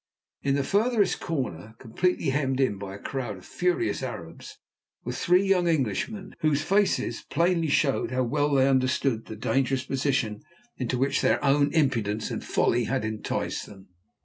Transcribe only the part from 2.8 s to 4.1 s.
a crowd of furious